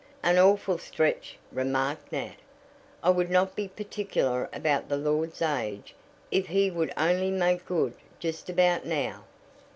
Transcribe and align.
"An 0.23 0.39
awful 0.39 0.79
stretch," 0.79 1.37
remarked 1.51 2.11
Nat. 2.11 2.37
"I 3.03 3.11
would 3.11 3.29
not 3.29 3.55
be 3.55 3.67
particular 3.67 4.49
about 4.51 4.89
the 4.89 4.97
lord's 4.97 5.43
age 5.43 5.93
if 6.31 6.47
he 6.47 6.71
would 6.71 6.91
only 6.97 7.29
make 7.29 7.67
good 7.67 7.93
just 8.19 8.49
about 8.49 8.83
now." 8.83 9.25